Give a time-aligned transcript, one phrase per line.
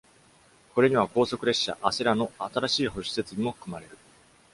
[0.73, 3.95] これには、高速列車「アセラ」の新しい保守設備も含まれる。